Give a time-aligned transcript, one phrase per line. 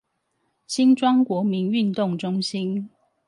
[0.65, 2.89] 新莊國民運動中心